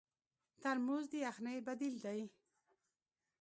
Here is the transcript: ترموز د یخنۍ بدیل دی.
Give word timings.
ترموز 0.61 1.05
د 1.11 1.13
یخنۍ 1.25 1.57
بدیل 1.67 1.95
دی. 2.05 2.21